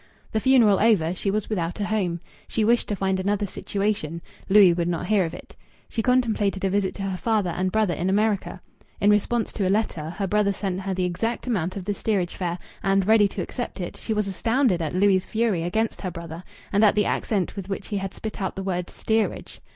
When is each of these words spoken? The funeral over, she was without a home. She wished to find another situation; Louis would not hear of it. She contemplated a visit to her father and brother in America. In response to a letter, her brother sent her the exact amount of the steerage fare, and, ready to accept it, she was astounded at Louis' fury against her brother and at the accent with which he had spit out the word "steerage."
The 0.31 0.39
funeral 0.39 0.79
over, 0.79 1.13
she 1.13 1.29
was 1.29 1.47
without 1.47 1.79
a 1.79 1.85
home. 1.85 2.21
She 2.47 2.65
wished 2.65 2.87
to 2.89 2.95
find 2.95 3.19
another 3.19 3.45
situation; 3.45 4.19
Louis 4.49 4.73
would 4.73 4.87
not 4.87 5.05
hear 5.05 5.25
of 5.25 5.33
it. 5.35 5.55
She 5.89 6.01
contemplated 6.01 6.65
a 6.65 6.71
visit 6.71 6.95
to 6.95 7.03
her 7.03 7.17
father 7.17 7.51
and 7.51 7.71
brother 7.71 7.93
in 7.93 8.09
America. 8.09 8.59
In 8.99 9.11
response 9.11 9.53
to 9.53 9.67
a 9.67 9.69
letter, 9.69 10.09
her 10.09 10.25
brother 10.25 10.53
sent 10.53 10.81
her 10.81 10.95
the 10.95 11.05
exact 11.05 11.45
amount 11.45 11.75
of 11.75 11.85
the 11.85 11.93
steerage 11.93 12.33
fare, 12.33 12.57
and, 12.81 13.05
ready 13.05 13.27
to 13.27 13.43
accept 13.43 13.79
it, 13.79 13.95
she 13.95 14.11
was 14.11 14.27
astounded 14.27 14.81
at 14.81 14.95
Louis' 14.95 15.27
fury 15.27 15.61
against 15.61 16.01
her 16.01 16.09
brother 16.09 16.41
and 16.73 16.83
at 16.83 16.95
the 16.95 17.05
accent 17.05 17.55
with 17.55 17.69
which 17.69 17.89
he 17.89 17.97
had 17.97 18.15
spit 18.15 18.41
out 18.41 18.55
the 18.55 18.63
word 18.63 18.89
"steerage." 18.89 19.61